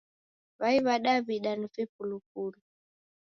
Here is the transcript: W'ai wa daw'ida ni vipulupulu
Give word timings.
W'ai 0.59 0.77
wa 0.85 0.95
daw'ida 1.05 1.51
ni 1.55 1.67
vipulupulu 1.73 2.59